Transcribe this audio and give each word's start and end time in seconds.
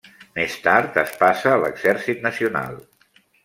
Més 0.37 0.53
tard 0.67 0.97
es 1.03 1.13
passa 1.19 1.53
a 1.57 1.61
l'exèrcit 1.65 2.27
nacional. 2.27 2.85